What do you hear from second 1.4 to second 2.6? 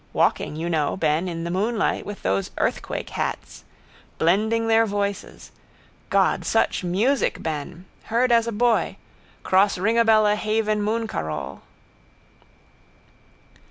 the moonlight with those